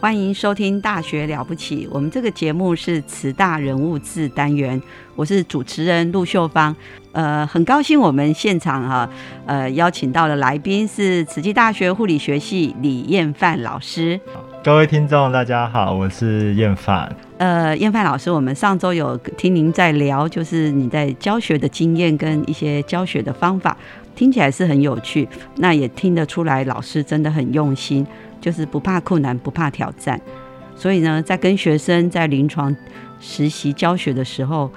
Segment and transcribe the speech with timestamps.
[0.00, 4.80] 欢迎收听《大学了不起》，我们这个节目是慈大人物志单元，
[5.14, 6.74] 我是主持人陆秀芳。
[7.12, 9.06] 呃，很高兴我们现场哈，
[9.44, 14.18] 呃，邀请到的来宾是慈济大学护理学系李燕范老师。
[14.64, 17.14] 各位听众，大家好，我是燕范。
[17.36, 23.76] 呃，燕范老师，我们上周有听您在聊，就是你在教学的经验跟一些教学的方法，
[24.14, 25.28] 听起来是很有趣。
[25.56, 28.06] 那也听得出来，老师真的很用心。
[28.40, 30.20] 就是不怕困难，不怕挑战，
[30.74, 32.74] 所以呢，在跟学生在临床
[33.20, 34.70] 实习教学的时候，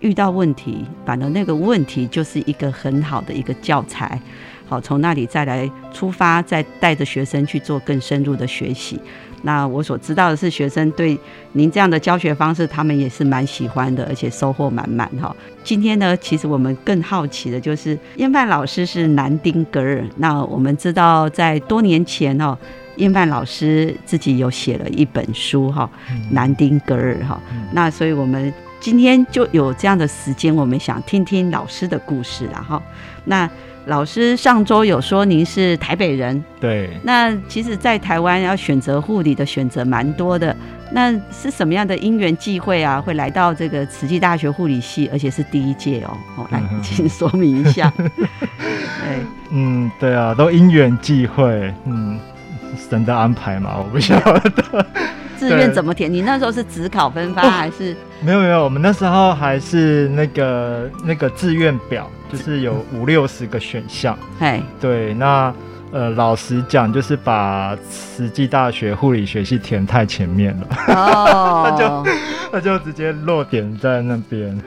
[0.00, 4.18] 遇到问题，反正那个问题就是一个很好的一个教材。
[4.66, 8.98] 好，从那里再来出发，再带着学生去做更深入的学习。
[9.42, 11.18] 那我所知道的是，学生对
[11.52, 15.36] 您这样的教学方式，他们也是蛮喜欢的，而且收获满满哈。
[15.62, 20.02] 今天呢，其实我们更好奇的就是，燕范老师是南丁格尔。
[20.16, 22.56] 那我们知道，在多年前哦。
[22.96, 25.88] 燕范老师自己有写了一本书哈，
[26.30, 27.40] 《南丁格尔》哈，
[27.72, 32.82] 那所以我们今天就有这样的时间，我们想听听老师的故事了哈。
[33.24, 33.48] 那
[33.86, 40.56] 老师上周有说您是台北人，对，那其实，在台湾要选择护理的选择蛮多的，
[40.92, 47.92] 那是什么样的因缘际会啊，会来到这个慈济大学护理系，而且是第一届哦，哦，来，请说明一下。
[47.98, 52.18] 对，嗯，对啊，都因缘际会，嗯。
[52.76, 54.86] 神的安排嘛，我不晓得。
[55.38, 56.10] 志愿怎么填？
[56.10, 57.94] 你那时候是只考分发还是？
[58.20, 64.16] 没有没有，我们那时候还是那个那个志愿表，就是有五六十个选项。
[64.38, 65.52] 哎，对，那。
[65.94, 72.04] 呃，老实讲，就是把慈济大学护理学系填太前面了，哦， 他就
[72.50, 74.60] 他就直接落点在那边，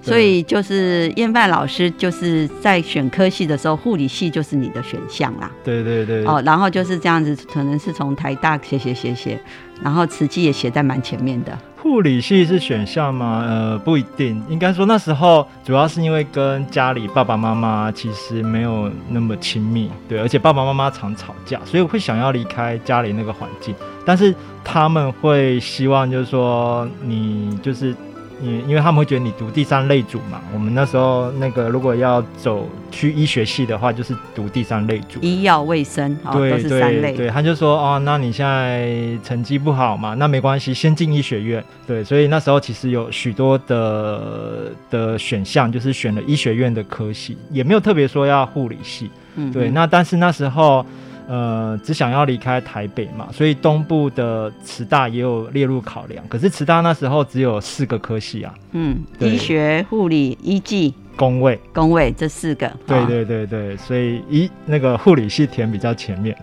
[0.00, 5.50] 所以就是燕范老师就是在选科系的时候，护理系就是你的选项啦。
[5.62, 6.24] 对对对。
[6.24, 9.38] 哦，然后就是这样子，可能是从台大写写写写，
[9.82, 11.58] 然后慈济也写在蛮前面的。
[11.82, 13.44] 护理系是选项吗？
[13.48, 14.42] 呃，不一定。
[14.48, 23.74] 应该说那时候主要是因为跟家里爸爸妈妈其实没有那么亲密，对，而且爸爸妈妈常吵架，所以会想要离开家里那个环境。
[24.04, 27.94] 但是他们会希望就是说你就是。
[28.42, 41.64] 因因为他们会觉得你读第三类组嘛，我们那时候那个如果要走去医学系的话，就是读第三类组，医药卫生，对对对，他就说哦，那你现在成绩不好嘛，那没关系，先进医学院。
[41.86, 49.10] 对，所以那时候其实有许多的的选项，就是选了医学院的科系，也没有特别说要护理系。
[49.36, 50.84] 嗯，对，那但是那时候。
[51.30, 56.24] 呃，只想要离开台北嘛，所以东部的慈大也有列入考量。
[56.28, 62.68] 可是慈大那时候只有四个科系啊，嗯，医学、护理、医技、工位、工位这四个。
[62.84, 66.36] 对对对对，所以医那个护理系填比较前面，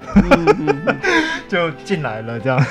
[1.50, 2.66] 就进来了这样。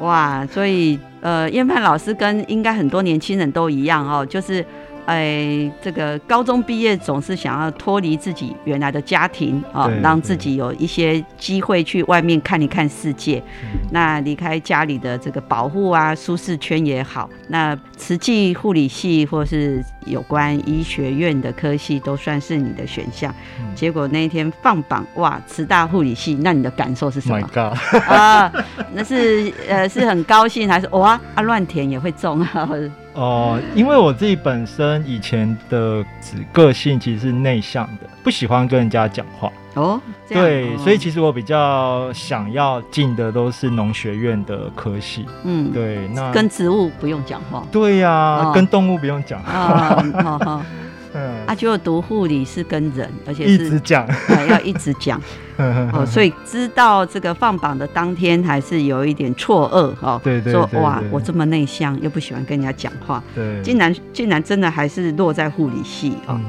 [0.00, 4.66] 哇，所以呃，燕盼老师跟应该很多年轻人都一样哦，就是。
[5.06, 13.42] 哎，这个高中毕业总是想要脱离自己原来的家庭啊，让自己有一些机会去外面看一看世界。
[13.90, 17.28] 那离开家里的这个保护啊，舒适圈也好。
[17.48, 23.34] 那慈济护理系或是有关医学院的科系都算是你的选项。
[23.74, 27.48] 结果那一天放榜，哇，慈大护理系，那你的感受是什么！
[28.06, 28.52] 啊，
[28.92, 32.68] 那是呃是很高兴，还是哇啊乱填也会中啊？
[33.14, 36.04] 哦，因为我自己本身以前的
[36.52, 45.26] 个性其实是内向的，不喜欢跟人家讲话，哦，对，所以其实我比较想要进的都是农学院的科系。
[45.42, 47.64] 嗯，对，那跟植物不用讲话。
[47.72, 50.64] 对呀，跟动物不用讲话。
[51.14, 54.06] 嗯，啊，就读护理是跟人，而且一直讲，
[54.50, 55.20] 要一直讲。
[55.56, 60.20] 哦，所以知道这个放榜的当天，还是有一点错愕哦。
[60.24, 60.52] 对对。
[60.52, 66.40] 说哇，我这么内向，又不喜欢跟人家讲话，对，竟然竟然真的还是落在护理系哦。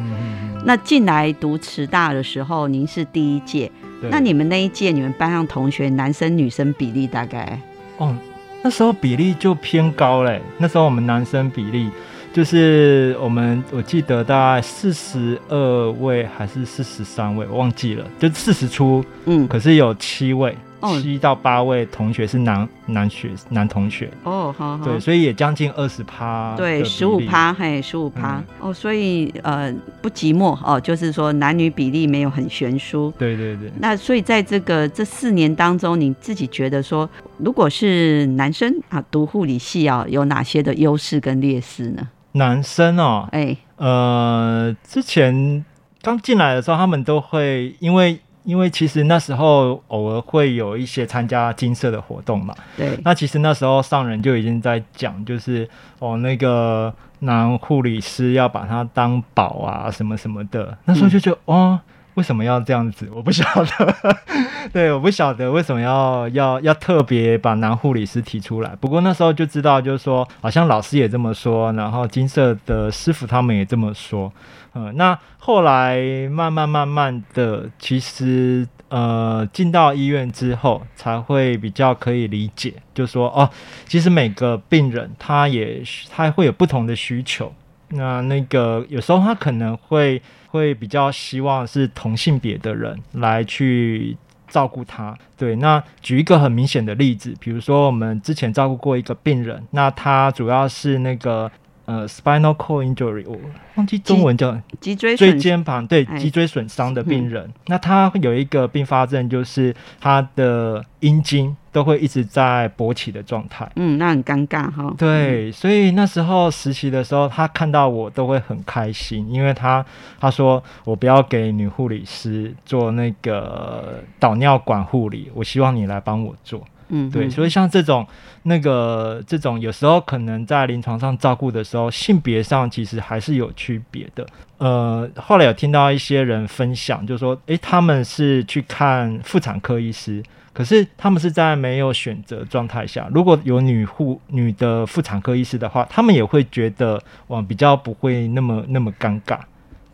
[0.66, 3.72] 那进来读慈大的时候，您是第一届，
[4.10, 7.60] 那你们那一届，你们班上同学男生女生比例大概？
[7.98, 8.16] 哦，
[8.64, 10.42] 那时候比例就偏高嘞。
[10.58, 11.92] 那时候我们男生比例。
[12.36, 20.54] 就是我们，我记得大概四十二位还是四十三位，我忘记了，就四十出，嗯，可是有七位，
[21.02, 42.06] 七到八位同学是男男学男同学，哦，好，对，所以也将近二十趴，对，十五趴，嘿，十五趴，哦，所以呃不寂寞哦，就是说男女比例没有很悬殊，对对对，那所以在这个这四年当中，你自己觉得说，如果是男生啊读护理系啊，有哪些的优势跟劣势呢？
[42.36, 45.64] 男生哦，哎，呃，之前
[46.02, 53.00] 刚进来的时候，他们都会因为因为其实那时候偶尔会有一些参加金色的活动嘛，对。
[53.04, 55.68] 那其实那时候上人就已经在讲，就是
[56.00, 60.78] 哦，那个男护理师要把他当宝啊，什么什么的。
[60.86, 61.80] 那时候就觉得哦。
[62.16, 63.08] 为什么要这样子？
[63.14, 64.18] 我不晓得，
[64.74, 68.76] 对，我不晓得为什么要要要特别把男护理师提出来。
[68.80, 74.32] 不过那时候就知道，就是说，好像老师也这么说，然后金色的师傅他们也这么说。
[74.74, 83.50] 嗯，那后来慢慢慢慢的，其实呃，进到医院之后，才会比较可以理解，就说哦，
[83.88, 85.82] 其实每个病人他也
[86.14, 87.54] 他会有不同的需求。
[87.90, 90.22] 那那个有时候他可能会。
[90.56, 94.16] 会比较希望是同性别的人来去
[94.48, 95.14] 照顾他。
[95.36, 101.52] 对，那举一个很明显的例子，比如说我们之前照顾过一个病人，那他主要是那个
[101.86, 103.38] 呃 spinal cord injury，我
[103.76, 107.52] 忘记中文叫脊椎椎间盘对脊椎损伤的病人。
[107.68, 111.56] 那他有一个并发症，就是他的阴茎。
[111.76, 114.96] 都会一直在勃起的状态，嗯，那很尴尬哈。
[114.98, 119.86] 对，所以那时候实习的时候，他看到我都会很开心，因为他
[120.18, 126.64] 他说我不要给女护理师做那个导尿管护理，我希望你来帮我做。
[126.90, 128.06] 嗯，对，所以像这种
[128.44, 134.26] 那个这种有时候可能在临床上照顾的时候，性别上其实还是有区别的。
[134.58, 140.24] 呃，后来有听到一些人分享，就说，诶，他们是去看妇产科医师。
[140.54, 146.98] 可是他们是在没有选择状态下，如果有女护女的妇产科医师的话，他们也会觉得
[147.28, 149.38] 哇，比较不会那么那么尴尬。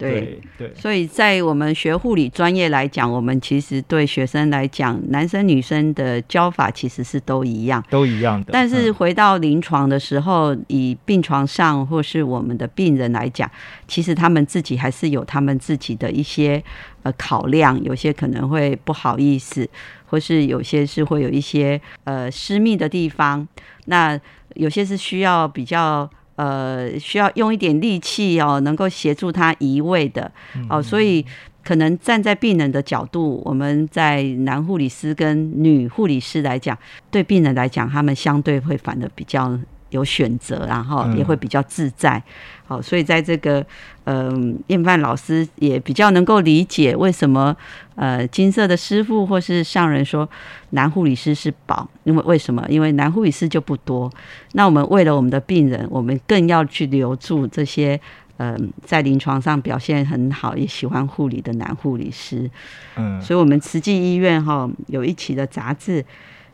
[0.09, 8.49] 对对，所以在我们学护理专业来讲，我们其实对学生来讲，男生女生的教法其实是都一样，都一样的。
[8.51, 13.49] 但是回到临床的时候，以病床上或是我们的病人来讲，
[13.87, 16.63] 其实他们自己还是有他们自己的一些
[17.03, 19.69] 呃考量，有些可能会不好意思，
[20.07, 23.47] 或是有些是会有一些呃私密的地方，
[23.85, 24.19] 那
[24.55, 26.09] 有些是需要比较。
[26.35, 30.31] 呃，需要用一点力气哦，能够协助他移位的
[30.69, 31.25] 哦，所以
[31.63, 36.77] 可能站在病人的角度，我们在男护理师跟女护理师来讲，
[37.11, 39.59] 对病人来讲，他们相对会反的比较。
[39.91, 42.21] 有选择，然后也会比较自在，
[42.65, 43.65] 好，所以在这个，
[44.05, 47.55] 嗯，燕范老师也比较能够理解为什么，
[47.95, 50.27] 呃，金色的师傅或是上人说
[50.71, 52.65] 男护理师是宝，因为为什么？
[52.67, 54.11] 因为男护理师就不多，
[54.53, 57.99] 那我们为了我们的病人，我们更要去留住这些，
[58.37, 62.49] 嗯，在临床上表现很好也喜欢护理的男护理师，
[62.95, 66.03] 嗯，所以我们慈济医院哈有一期的杂志。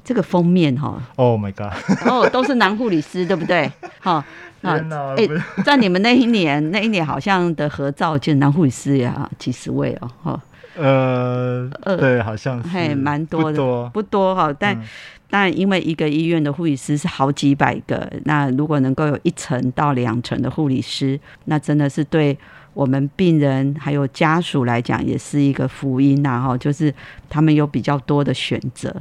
[0.07, 1.73] 这个封面哈，Oh my god，
[2.05, 3.69] 然后都是男护理师，对不对？
[3.99, 4.23] 哈，
[4.63, 4.79] 啊，
[5.17, 5.27] 哎，
[5.65, 10.41] 在你们那一年，那一年好像的合照，就男护理师呀，几十位哦，哈，
[10.77, 14.33] 呃，对，好像是，嘿，蛮多的，不多。
[14.33, 14.81] 哈，但
[15.29, 22.37] 但因为一个医院的护理师是好几百个，那如果能够有一层到两层的护理师，那真的是对。
[22.77, 26.39] 我们病人还有家属来讲，也是一个福音呐！
[26.39, 26.93] 哈，就是
[27.27, 28.96] 他们有比较多的选择。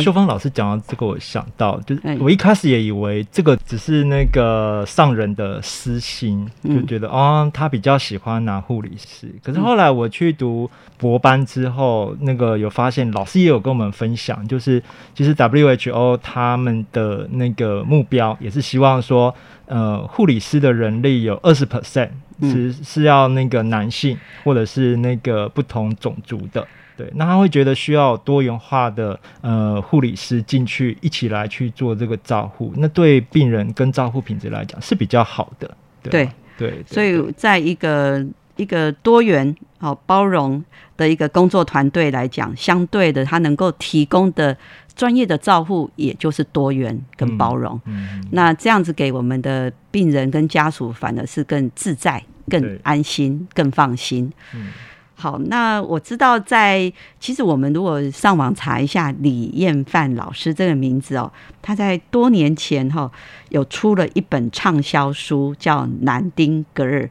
[0.00, 9.28] 秀芳老师讲到这个，我想到就是我一开始也以为这个只是那个上人的私心，就觉得哦，他比较喜欢拿护理师。
[9.42, 14.80] 可是后来我去读博班之后，那个有发现，老师也有跟我们分享，就是
[15.16, 19.34] 其实 WHO 他们的那个目标也是希望说，
[19.66, 22.10] 呃，护理师的人力有二十 percent。
[22.40, 26.66] 是是要那个男性或者是那个不同种族的，
[26.96, 35.76] 对，那他会觉得需要多元化的呃护理师进去一起来去做这个照护，那对病人跟照护品质来讲是比较好的。
[36.02, 38.24] 对对，所以在一个
[38.56, 40.64] 一个多元好包容
[40.96, 44.56] 的一个工作团队来讲，相对的，他能够提供的
[44.96, 47.80] 专业的照护，也就是多元跟包容。
[47.84, 54.32] 嗯，那这样子给我们的病人跟家属，反而是更自在、更安心、更放心。
[54.54, 54.72] 嗯。
[55.18, 63.10] 好，那我知道，在其实我们如果上网查一下李燕范老师这个名字哦，他在多年前哈
[63.48, 67.02] 有出了一本畅销书，叫《南丁格尔》，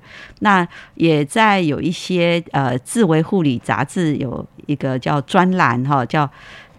[0.42, 6.30] 那也在有一些呃自维护理杂志有一个叫专栏哈，叫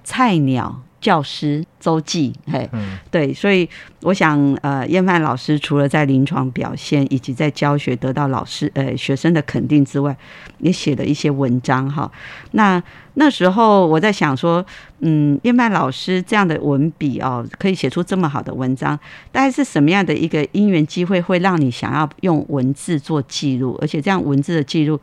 [0.05, 0.81] 菜鸟。
[1.07, 2.69] 教师周记，嘿，
[3.13, 3.69] 对，所以
[4.03, 10.17] 我想，呃，燕曼老师除了在临床表现以及在教学得到老师呃学生的肯定之外，
[10.59, 12.11] 也写了一些文章哈。
[12.51, 12.83] 那
[13.15, 14.67] 那时候我在想说，
[14.99, 18.99] 嗯，燕曼老师这样的文笔哦，可以写出这么好的文章，
[19.31, 25.01] 大概是什么样的一个因缘机会，会让你想要用文字做记录，而且这样文字的记录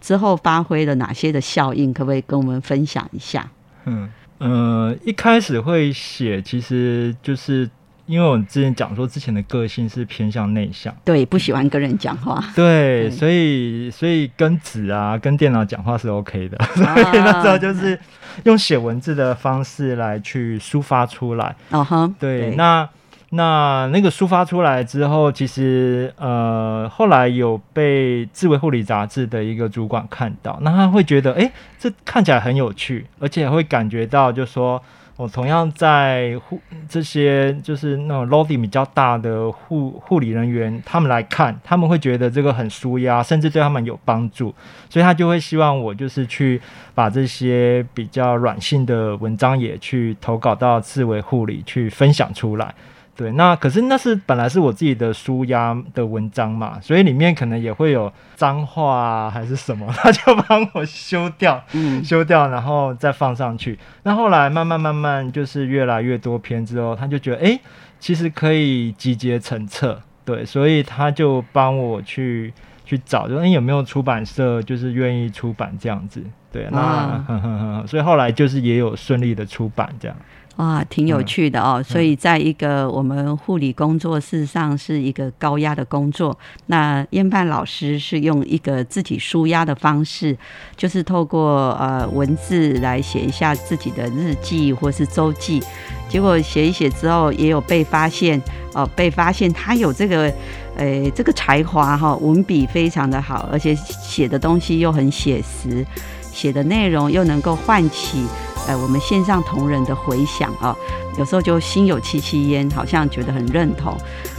[0.00, 1.94] 之后发挥了哪些的效应？
[1.94, 3.48] 可不可以跟我们分享一下？
[3.84, 4.10] 嗯。
[4.44, 7.68] 呃，一开始会写，其实就是
[8.06, 17.98] 因为我之前讲说，之前的个性是偏向内向，对，不喜欢跟人讲话，对，所以所以跟纸啊，跟电脑讲话是 OK 的， 所以那时候就是
[18.42, 22.88] 用写文字的方式来去抒发出来，哦哈，对，那。
[23.34, 34.80] 那那个抒发出来之后，其实呃，后来有被《智慧护理》杂志的一个主管看到，那他会觉得，哎，这看起来很有趣，而且会感觉到，就是说
[35.16, 44.54] 我同样在护这些就是那种 load 比较大的护护理人员，他们来看，他们会觉得这个很舒压，甚至对他们有帮助，
[44.88, 46.60] 所以他就会希望我就是去
[46.94, 52.72] 把这些比较软性的文章也去投稿到智慧护理去分享出来。
[53.16, 63.78] 对，那可是那是本来是我自己的书压的文章嘛，所以里面可能也会有脏话啊，还是什么， 他就帮我修掉，嗯修掉，然后再放上去。
[64.02, 67.60] 那后来慢慢慢慢就是越来越多篇之后，他就觉得哎，
[68.00, 72.52] 其实可以集结成册，对，所以他就帮我去
[72.84, 77.24] 去找，就哎有没有出版社就是愿意出版这样子，对，那
[77.86, 80.16] 所以后来就是也有顺利的出版这样。
[80.56, 81.82] 哇，挺有趣的哦。
[81.82, 86.38] 所以，在一个我们护理工作，事实上是一个高压的工作。
[86.66, 90.36] 那燕盼老师是用一个自己舒压的方式，
[90.76, 95.60] 就是透过呃文字来写一下自己的日记或是周记。
[96.08, 98.40] 结果写一写之后，也有被发现
[98.74, 100.32] 哦，被发现他有这个
[100.76, 105.84] 呃这个才华哈，文笔非常的好，而且写的东西又很写实，
[106.30, 108.24] 写的内容又能够唤起。
[108.66, 110.76] 呃，我们线上同仁的回响啊，
[111.18, 113.96] 有时候就心有戚戚焉，好像觉得很认同。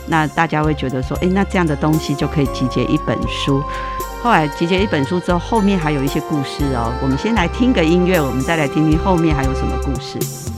[0.08, 3.62] 那大家会觉得说，哎，那这样的东西就可以集结一本书。
[4.24, 6.91] 后来集结一本书之后，后面还有一些故事哦。
[7.01, 10.55] 我们先来听个音乐，我们再来听听后面还有什么故事。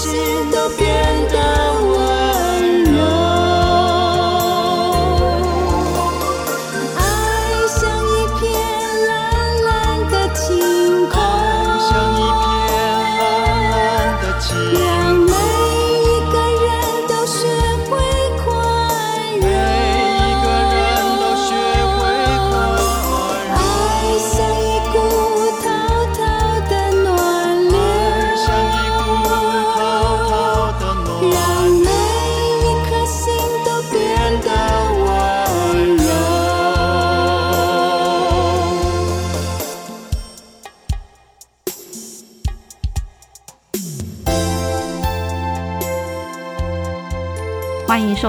[0.00, 0.37] kisses.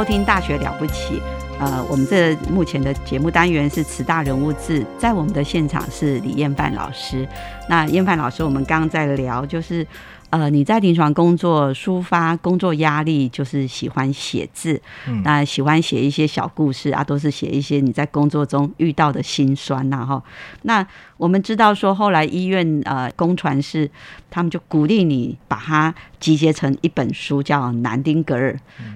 [0.09, 1.19] 听《大学了不起》。
[1.59, 7.27] 呃，我们这目前的节目单元是慈大人物志，在我们的现场是李燕范老师。
[7.67, 9.85] 那燕范老师，我们刚刚在聊，就是
[10.29, 20.24] 呃，你在临床工作抒发工作压力，就是喜欢写字，嗯那喜欢写一些小故事啊，都是写一些你在工作中遇到的辛酸呐、哈。
[20.63, 20.86] 那
[21.17, 23.89] 我们知道说，后来医院呃公传是
[24.29, 28.53] 他们就鼓励你把它集结成一本书，叫《南丁格尔》。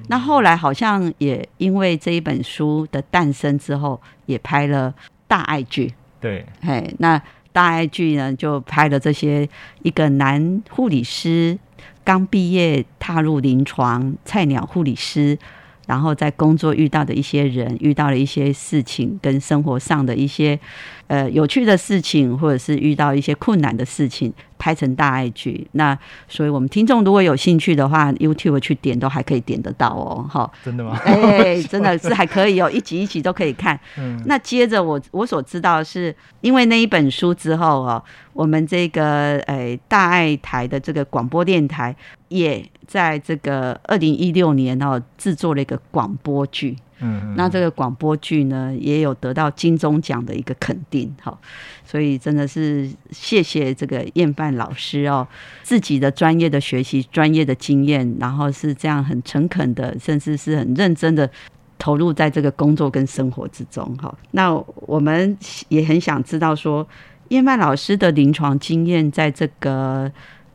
[0.10, 4.94] 那后来好像也因为这一本书的诞生之后，也拍了
[5.28, 5.94] 大爱剧。
[6.22, 7.22] 对，嘿，那
[7.54, 9.48] 大爱剧呢，就拍了这些
[9.84, 11.58] 一个男护理师
[12.04, 15.38] 刚毕业踏入临床，菜鸟护理师，
[15.88, 20.60] 然后在工作遇到的一些人，遇到了一些事情，跟生活上的一些
[21.08, 25.68] 呃有趣的事情，或者是遇到一些困难的事情，拍成大爱剧。
[25.74, 25.98] 那
[26.28, 30.50] 所以我们听众如果有兴趣的话，YouTube 去点都还可以点得到哦， 哈。
[30.64, 30.98] 真的吗？
[31.04, 33.78] 哎，真的是还可以哦，一集一集都可以看。
[33.98, 41.96] 嗯，那接着我我所知道的是，因为那一本书之后哦，我们这个呃大爱台的这个广播电台
[42.30, 46.76] 也在这个二零一六年哦制作了一个广播剧。
[47.06, 51.38] 嗯，那这个广播剧呢，也有得到金钟奖的一个肯定，哈，
[51.84, 55.28] 所以真的是谢谢这个燕范老师哦，
[55.64, 61.30] 自己的专业的学习、专业的经验，然后是这样很诚恳的，甚至是很认真的
[61.78, 64.16] 投入在这个工作跟生活之中，哈。
[64.32, 64.54] 那
[64.86, 66.88] 我们也很想知道说，
[67.30, 70.10] 燕范老师的临床经验在这个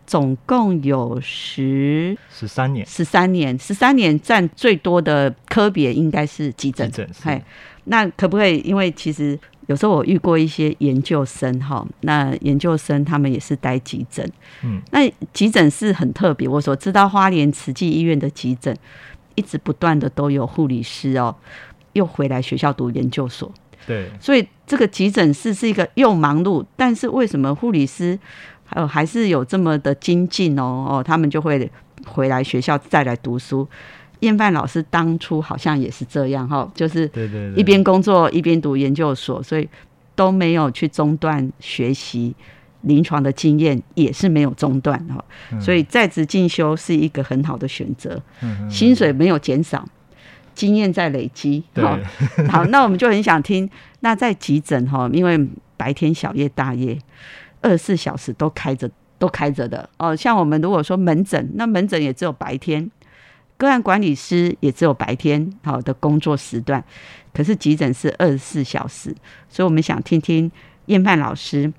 [0.08, 6.90] 总共有十十三年，十三年，十三年占最多的科别应该是急诊。
[6.90, 7.42] 急诊是，
[7.84, 8.58] 那可不可以？
[8.60, 14.26] 因为其实有时候我遇过一些研究生哈，那研究生他们也是待急诊。
[14.64, 18.74] 嗯，那急诊是很特别，我所知道花莲慈济医院的急诊，
[19.34, 21.36] 一直不断的都有护理师哦，
[21.92, 23.52] 又回来学校读研究所。
[23.86, 28.18] 对，所以这个急诊室是一个又忙碌，但是为什么护理师
[28.70, 31.70] 还有还是有这么的精进哦哦，他们就会
[32.06, 33.66] 回来学校再来读书。
[34.20, 37.10] 燕范老师当初好像也是这样哈，就是
[37.56, 39.68] 一边工作一边读研究所，所以
[40.14, 42.34] 都没有去中断学习
[42.80, 45.24] 临床的经验，也是没有中断哈。
[45.52, 48.20] 嗯所以在职进修是一个很好的选择，
[48.68, 49.88] 薪水没有减少，
[50.52, 51.62] 经验在累积。
[51.72, 51.98] 对好，
[52.50, 53.70] 好，那我们就很想听。
[54.00, 55.38] 那在急诊哈，因为
[55.76, 56.98] 白天小夜大夜，
[57.60, 60.14] 二十四小时都开着，都开着的哦。
[60.14, 62.90] 像我们如果说门诊，那门诊也只有白天，
[63.56, 66.84] 个案管理师也只有白天好的工作时段，
[67.32, 69.14] 可是急诊是二十四小时，
[69.48, 70.50] 所以我们想听听
[70.86, 71.72] 燕范老师。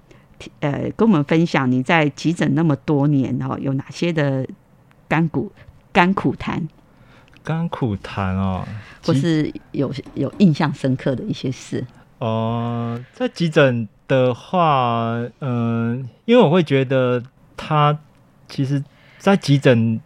[0.61, 4.47] 呃，跟我们分享你在急诊那么多年哦，有哪些的
[5.05, 5.51] 甘苦
[5.91, 6.65] 甘苦谈，
[7.43, 8.65] 甘苦谈哦，
[9.05, 11.85] 或是有有印象深刻的一些事？
[12.19, 17.23] 哦，在急诊的话，嗯、因为我会觉得
[17.55, 17.97] 他
[18.49, 18.83] 其实，
[19.19, 20.01] 在急诊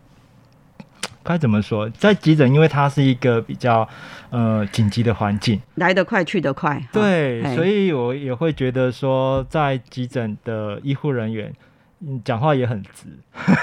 [1.23, 3.87] 该怎么说，在急诊，因为它是一个比较
[4.29, 11.53] 呃紧急的环境，来得快去得快，对，所以我也会觉得说，在急诊的医护人员，
[12.05, 13.07] 嗯，讲话也很直，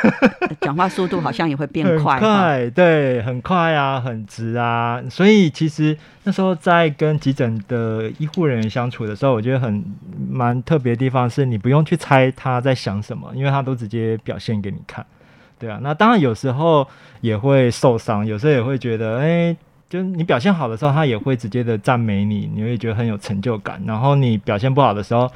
[0.63, 5.03] 讲话速度好像也会变很快，哈快，对，很快啊，很直啊。
[5.11, 9.85] 所以其实那时候在跟急诊的医护人员相处的时候，我觉得很
[10.31, 15.05] 蛮特别的地方是，你不用去猜他在想什么，因为他都直接表现给你看。
[15.59, 16.89] 对啊，那当然有时候
[17.21, 19.55] 也会受伤，有时候也会觉得，哎、
[19.91, 23.83] 就是你表现好的时候，他也会直接的赞美你，你会觉得很有成就感。
[23.87, 25.31] 然后你表现不好的时候，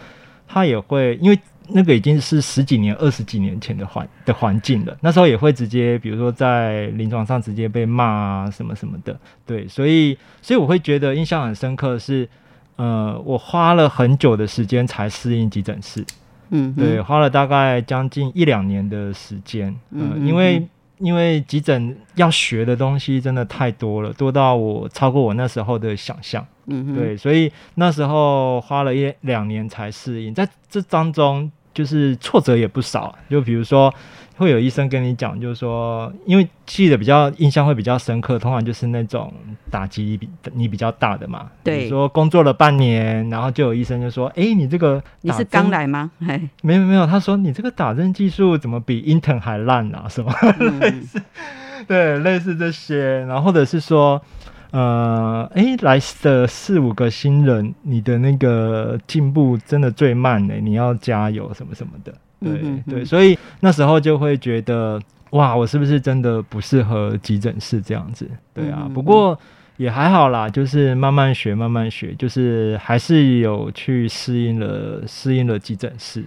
[0.48, 1.38] 他也会因为
[1.68, 9.18] 那个已经是十几年、二十几年前的环的环境了，那时候也会直接，比如说在临床上直接被骂啊什么什么的。
[9.46, 12.29] 对，所以所以我会觉得印象很深刻是，
[12.77, 16.05] 呃，我花了很久的时间才适应急诊室。
[16.50, 33.92] 嗯，对，嗯，花了大概将近一两年的时间，嗯、因为嗯因为急诊要学的东西真的太多了，多到我超过我那时候的想象，嗯，对，所以那时候花了一两年才适应，在这当中就是挫折也不少，就比如说
[34.37, 39.32] 会有医生跟你讲，就是说，因为记得比较印象会比较深刻，通常就是那种
[39.70, 46.10] 打击比你比较大的嘛，对比如说工作了半年，然后就有医生就说，哎，你这个你是刚来吗？
[46.26, 50.06] 哎，没有没有，他说你这个打针技术怎么比 Intern 还烂啊？
[50.08, 50.32] 什么？
[50.60, 50.80] 嗯
[51.87, 54.20] 对，类似这些，然后或者是说，
[54.74, 62.12] 呃，诶，来的四五个新人，你的那个进步真的最慢呢，你要加油什么什么的。
[62.40, 65.00] 对、嗯对，所以那时候就会觉得。
[65.30, 68.24] 哇，我是不是真的不适合急诊室这样子？
[68.52, 69.37] 对啊，嗯不过
[69.78, 76.24] 也还好啦，就是慢慢学，慢慢学，就是还是有去适应了，适应了急诊室。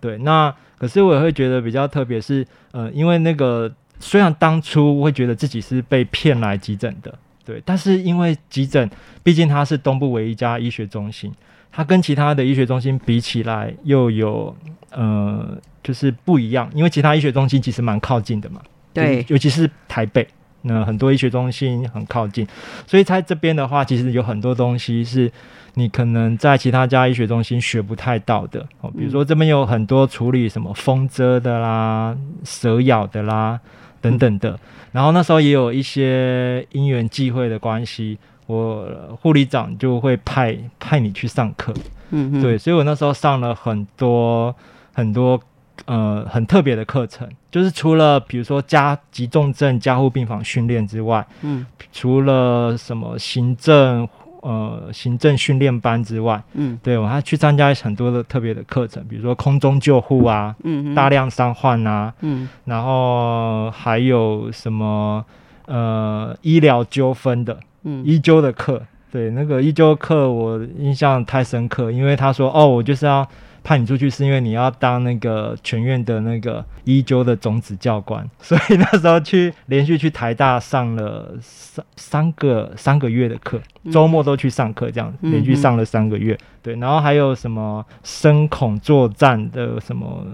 [0.00, 3.68] 对，那可是我也会觉得比较特别是，呃，因为那个
[3.98, 7.12] 虽然当初会觉得自己是被骗来急诊的，
[7.46, 8.90] 对，但是因为急诊
[9.22, 11.32] 毕竟它是东部唯一一家医学中心，
[11.70, 14.54] 它跟其他的医学中心比起来又有
[14.90, 18.60] 呃就是不一样，因为其他医学中心其实蛮靠近的嘛，
[18.92, 19.24] 对。
[19.28, 20.26] 尤其是台北，
[20.62, 22.44] 那很多医学中心很靠近，
[22.84, 25.30] 所以在这边的话，其实有很多东西是
[25.74, 33.60] 你可能在其他家医学中心学不太到的哦，比如说这边有很多处理什么风蛰的啦、蛇咬的啦
[34.00, 34.58] 等等的，
[34.92, 41.74] 然后那时候也有一些因缘际会的关系，我护理长就会派派你去上课，
[42.10, 44.54] 嗯，对，所以我那时候上了很多
[44.92, 45.40] 很多
[45.84, 51.66] 呃很特别的课程，就是除了比如说加急重症加护病房训练之外，嗯。
[51.92, 54.06] 除了什么行政
[54.46, 56.78] 呃行政训练班之外，嗯。
[56.82, 62.48] 对我还去参加很多的特别的课程，比如说空中救护啊，嗯，大量伤患啊，嗯。
[62.64, 65.24] 然后还有什么
[65.66, 68.04] 呃医疗纠纷的嗯。
[68.04, 68.80] 医纠的课，
[69.10, 73.26] 对那个医纠课我印象太深刻，因为他说哦，我就是要
[73.66, 90.24] 派你出去，是因为你要当那个全院的那个一纠的种子教官， 所以那时候去连续去台大上了三三个三个月的课，周末都去上课，这样嗯连续上了三个月，对，然后还有什么深恐作战的什么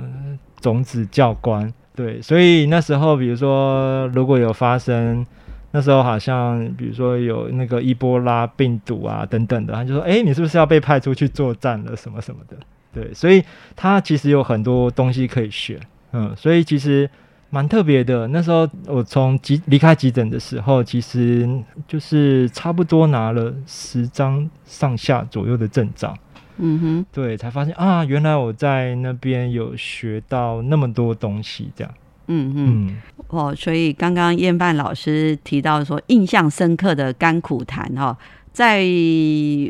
[0.60, 1.72] 种子教官。
[1.94, 5.26] 对，所以那时候，比如说，如果有发生，
[5.70, 12.56] 那时候好像，比如说有那个伊波拉病毒啊等等的，他就说，哎，你是不是要被派出去作战了，什么什么的？
[12.92, 13.42] 对，所以
[13.74, 15.80] 他其实有很多东西可以学，
[16.12, 17.08] 嗯，所以其实
[17.50, 18.28] 蛮特别的。
[18.28, 21.48] 那时候我从急离开急诊的时候，其实
[21.88, 26.14] 就是差不多拿了十张上下左右的证照。
[26.58, 31.94] 嗯哼，对，才发现啊，原来我在那边有学到那么多东西，这样。
[32.26, 32.86] 嗯嗯。
[32.88, 32.96] 嗯，
[33.28, 38.16] 哦，所以刚刚燕范老师提到说，印象深刻的甘苦谈哈、
[38.52, 38.84] 在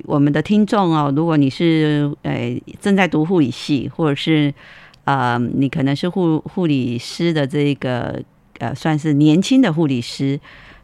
[0.05, 4.53] 我们的听众哦，如果你是呃正在读护理系，或者是
[5.05, 8.21] 呃你可能是护护理师的这个
[8.59, 10.39] 呃算是年轻的护理师，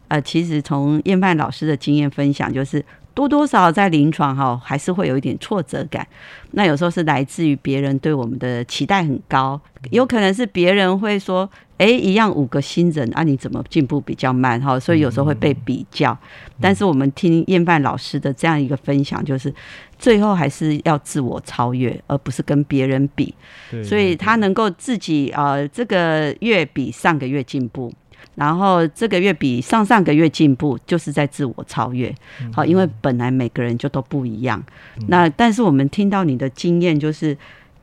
[0.07, 2.83] 呃，其实从燕范老师的经验分享，就是
[3.13, 6.07] 多多少少在临床哈、还是会有一点挫折感。
[6.51, 9.59] 那有时候是来自于别人对我们的期待很高，
[9.91, 14.77] 有可能是别人会说，哎，一样五个新人啊，你怎么进步比较慢哈？
[14.77, 16.15] 所以有时候会被比较。
[16.59, 19.51] 但是我们听燕范老师的这样一个分享，就是
[19.97, 23.33] 最后还是要自我超越，而不是跟别人比。
[23.71, 23.81] 对。
[23.81, 27.89] 所以他能够自己呃这个月比上个月进步，
[28.35, 32.13] 然后这个月比上上个月进步，就是在自我超越。
[32.53, 34.61] 好，因为本来每个人就都不一样。
[35.07, 37.37] 那但是我们听到你的经验，就是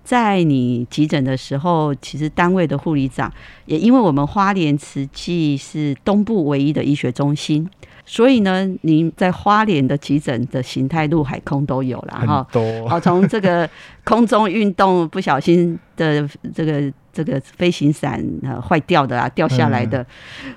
[0.07, 3.31] 在你急诊的时候，其实单位的护理长
[3.64, 7.69] 也因为我们花莲慈济是东部唯一的医学中心。
[8.09, 12.47] 所以呢，您在花莲的急诊的形态陆海空都有了哈。
[12.49, 12.88] 很多。
[12.88, 13.69] 好， 从这个
[14.05, 20.07] 空中运动不小心的这个这个飞行伞呃坏掉的啊，掉下来的，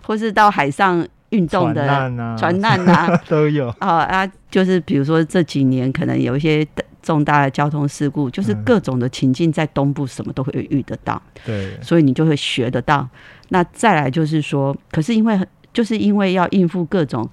[0.03, 3.69] 或是到海上运动的嗯船难啊，啊 都有。
[3.79, 6.65] 啊啊，就是比如说这几年可能有一些
[7.01, 13.07] 重大的交通事故，就是嗯各种的情境在东部什么都会遇得到，对，所以你就会学得到。
[13.49, 15.39] 那再来就是说，可是因为
[15.73, 17.27] 就是因为要应付各种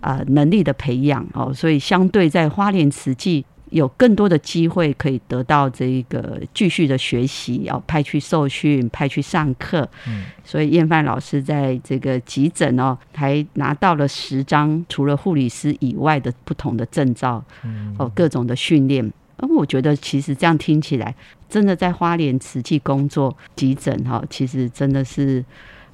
[0.00, 9.88] 啊、呃能力的培养哦，所以相对在花莲慈济有更多的机会可以得到这个继续的学习，要派去受训，派去上课。
[10.06, 19.10] 嗯，所以燕范老师在这个急诊哦，还拿到了十张除了护理师以外的不同的证照嗯哦，各种的训练。
[19.38, 21.12] 那我觉得其实这样听起来，
[21.48, 25.44] 真的在花莲慈济工作急诊哈、其实真的是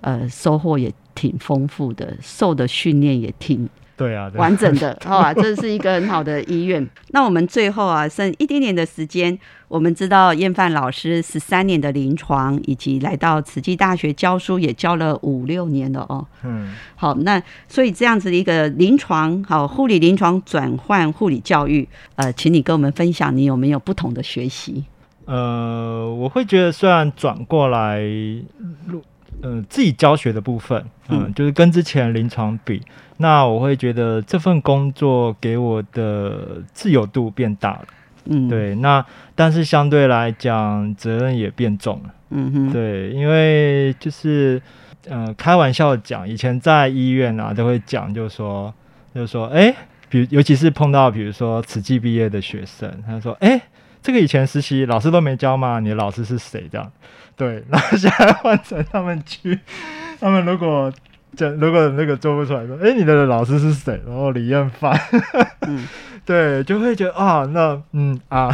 [0.02, 3.66] 呃收获也挺丰富的，受的训练也挺
[3.98, 5.34] 对啊，完整的，好 啊？
[5.34, 6.88] 这是一个很好的医院。
[7.08, 16.24] 那我们最后啊，剩一点点的时间，我们知道燕范老师十三年的临床，以及来到慈济大学教书，也教了五六年了哦。
[16.44, 24.84] 嗯，好，那所以这样子的一个临床，好护理临床转换护理教育，呃，请你跟我们分享，你有没有不同的学习？
[25.24, 28.00] 呃，我会觉得虽然转过来，
[29.42, 32.82] 呃，自己教学的部分，嗯、嗯就是跟之前临床比，
[33.18, 37.84] 那我会觉得这份工作给我的自由度变大了。
[38.24, 42.14] 嗯，，对，那但是相对来讲，责任也变重了。
[42.30, 44.60] 嗯哼，对，因为就是
[45.08, 48.74] 呃开玩笑讲，以前在医院啊都会讲，就说
[49.14, 49.74] 就说哎，
[50.10, 53.58] 比如尤其是碰到比如说此季毕业的学生，他说哎，
[54.02, 55.80] 这个以前实习老师都没教吗？
[55.80, 56.68] 你的老师是谁？
[56.70, 56.92] 这样
[57.38, 59.58] 对，然后现在换成他们去，
[60.20, 60.92] 他们如果。
[61.36, 64.00] 讲如果那个做不出来，说哎，你的老师是谁？
[64.06, 64.98] 然后李彦凡，
[66.24, 68.50] 对，就会觉得啊，那嗯啊，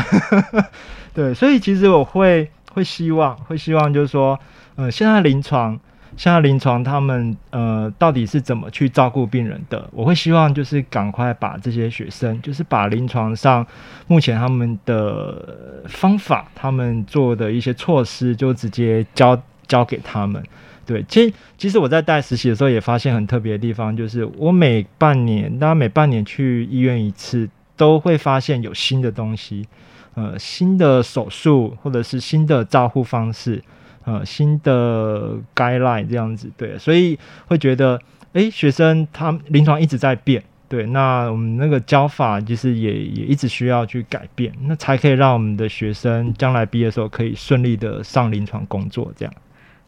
[1.14, 4.38] 对，所以其实我会会希望，会希望就是说，
[4.75, 5.79] 呃，现在临床，
[6.16, 9.88] 现在临床他们呃到底是怎么去照顾病人的？
[9.92, 13.66] 我会希望就是赶快把这些学生，就是把临床上
[14.07, 20.42] 目前他们的方法，他们做的一些措施，就直接交交给他们。
[20.87, 29.66] 对，其实其实我在带实习的时候也发现很特别的地方，就是我每半年，大家每半年去医院一次，都会发现有新的东西，
[30.14, 33.62] 呃，新的手术或者是新的照护方式，
[34.05, 37.99] 呃，新的 guideline 这样子，对，所以会觉得，
[38.35, 49.35] 哎，学生他临床一直在变，对，那我们那个教法就是也也一直需要去改变，那才可以让我们的学生将来毕业的时候可以顺利的上临床工作，这样。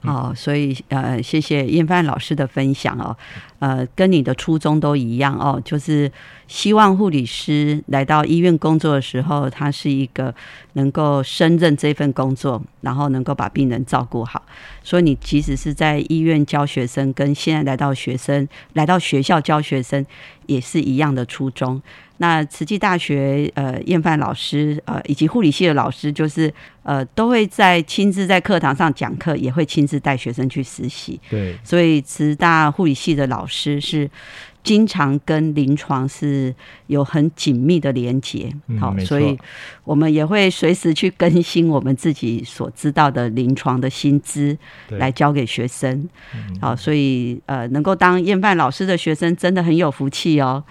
[0.02, 3.16] 哦，所以呃，谢谢燕帆老师的分享哦，
[3.58, 6.10] 呃，跟你的初衷都一样哦，就是
[6.46, 10.34] 希望护理师来到医院工作的时候，他是一个
[10.74, 14.42] 能够胜任这份工作，然后能够把病人照顾好。
[14.82, 20.04] 所以你其实是在医院教学生，跟现在来到学生来到学校教学生，
[20.46, 21.80] 也是一样的初衷。
[22.18, 26.50] 那慈济大学呃，燕范老师呃，以及护理系的老师，就是
[26.82, 31.20] 呃，都会在亲自在课堂上讲课，也会亲自带学生去实习。
[31.28, 34.10] 对，所以慈大护理系的老师是
[34.62, 36.54] 经常跟临床是
[36.88, 38.52] 有很紧密的连接。
[38.80, 39.38] 好，所以
[39.84, 44.56] 我们也会随时去更新我们自己所知道的临床的薪资，
[44.88, 46.08] 来教给学生。
[46.60, 50.64] 好，所以呃，能够当燕范老师的学生，真的很有福气哦。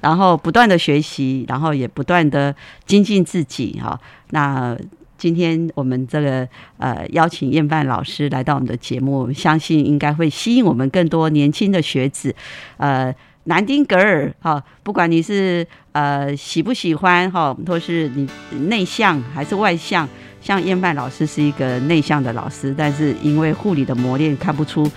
[0.00, 2.52] 然后不断的学习，然后也不断的
[2.86, 4.00] 精进自己哈。
[4.30, 4.76] 那
[5.22, 12.34] 今天我们这个呃邀请燕范老师来到我们的节目，相信应该会吸引我们更多年轻的学子，
[12.76, 18.28] 呃，南丁格尔哈，不管你是呃喜不喜欢哈，或是你
[18.66, 20.08] 内向还是外向。
[20.40, 24.90] 像燕曼老师是一个内向的老师，但是因为护理的磨练，看不出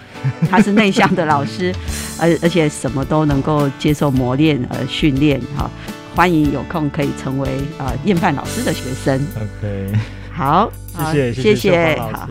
[0.50, 1.72] 他是内向的老师，
[2.20, 5.70] 而而且什么都能够接受磨练和训练哈。
[6.16, 9.20] 欢迎有空可以成为啊燕范老师的学生。
[9.36, 9.92] OK，
[10.34, 10.72] 好，
[11.12, 12.30] 谢谢谢谢好。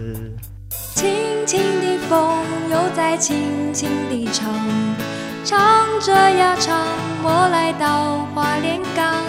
[0.95, 2.39] 轻轻的风
[2.71, 3.37] 又在轻
[3.75, 4.51] 轻地唱，
[5.45, 6.81] 唱着呀唱，
[7.23, 9.23] 我来到花莲港，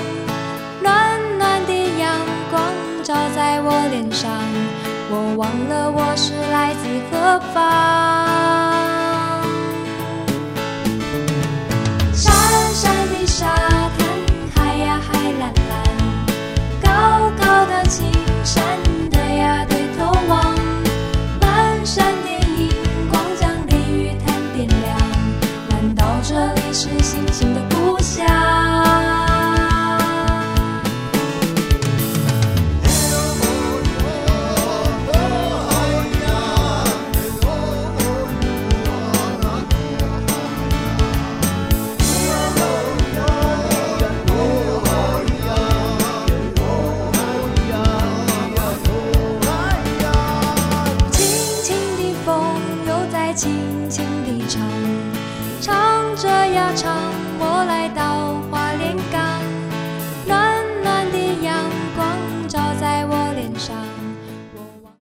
[0.81, 2.17] 暖暖的阳
[2.49, 2.63] 光。
[3.03, 4.31] 照在我脸上，
[5.11, 8.74] 我忘了我是来自何方。